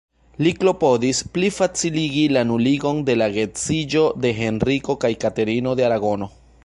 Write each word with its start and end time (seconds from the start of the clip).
Li 0.45 0.51
klopodis 0.61 1.19
plifaciligi 1.35 2.23
la 2.37 2.43
nuligon 2.53 3.03
de 3.11 3.17
la 3.23 3.27
geedziĝo 3.37 4.03
de 4.25 4.33
Henriko 4.41 4.97
kaj 5.05 5.13
Katerino 5.27 5.77
de 5.83 5.87
Aragono. 5.93 6.31